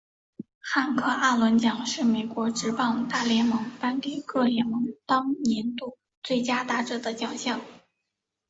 [0.59, 7.61] 汉克阿伦奖是美国职棒大联盟颁给各联盟当年度最佳打者的奖项。